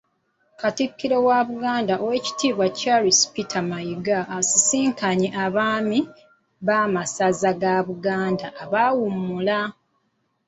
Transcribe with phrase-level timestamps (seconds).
[0.61, 5.99] Katikkiro wa Buganda Owek.Charles Peter Mayiga asisinkanye abaami
[6.65, 9.57] b'amasaza ga Buganda abaawummula.